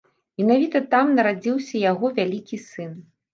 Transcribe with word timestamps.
Менавіта 0.41 0.79
там 0.93 1.11
нарадзіўся 1.19 1.75
яго 1.91 2.11
вялікі 2.17 2.61
сын. 2.71 2.91